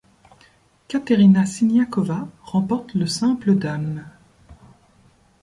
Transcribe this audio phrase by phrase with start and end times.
[0.87, 4.03] Kateřina Siniaková remporte le simple dames.